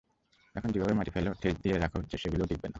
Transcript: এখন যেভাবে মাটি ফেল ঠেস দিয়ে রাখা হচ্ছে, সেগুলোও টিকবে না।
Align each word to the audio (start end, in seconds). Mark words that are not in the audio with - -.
এখন 0.55 0.69
যেভাবে 0.71 0.93
মাটি 0.93 1.11
ফেল 1.11 1.25
ঠেস 1.41 1.55
দিয়ে 1.63 1.75
রাখা 1.77 1.97
হচ্ছে, 1.99 2.15
সেগুলোও 2.17 2.47
টিকবে 2.47 2.63
না। 2.63 2.69